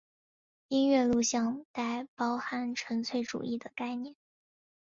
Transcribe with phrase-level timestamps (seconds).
[0.69, 4.15] 音乐录像带包含纯粹主义的概念。